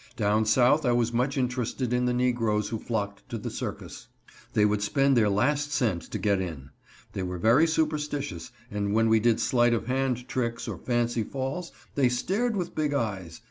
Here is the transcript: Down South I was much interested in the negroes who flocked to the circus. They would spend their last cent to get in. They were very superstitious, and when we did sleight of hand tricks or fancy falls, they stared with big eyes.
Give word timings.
Down 0.15 0.45
South 0.47 0.83
I 0.83 0.93
was 0.93 1.13
much 1.13 1.37
interested 1.37 1.93
in 1.93 2.05
the 2.05 2.11
negroes 2.13 2.69
who 2.69 2.79
flocked 2.79 3.29
to 3.29 3.37
the 3.37 3.51
circus. 3.51 4.07
They 4.53 4.65
would 4.65 4.81
spend 4.81 5.15
their 5.15 5.29
last 5.29 5.71
cent 5.71 6.01
to 6.09 6.17
get 6.17 6.41
in. 6.41 6.71
They 7.13 7.21
were 7.21 7.37
very 7.37 7.67
superstitious, 7.67 8.49
and 8.71 8.95
when 8.95 9.09
we 9.09 9.19
did 9.19 9.39
sleight 9.39 9.75
of 9.75 9.85
hand 9.85 10.27
tricks 10.27 10.67
or 10.67 10.79
fancy 10.79 11.21
falls, 11.21 11.71
they 11.93 12.09
stared 12.09 12.55
with 12.55 12.73
big 12.73 12.95
eyes. 12.95 13.39